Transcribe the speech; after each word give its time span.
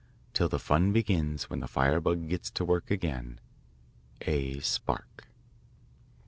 till 0.33 0.49
the 0.49 0.57
fun 0.57 0.91
begins 0.91 1.47
when 1.47 1.59
the 1.59 1.67
firebug 1.67 2.27
gets 2.27 2.49
to 2.49 2.65
work 2.65 2.89
again. 2.89 3.39
A. 4.23 4.59
SPARK. 4.59 5.27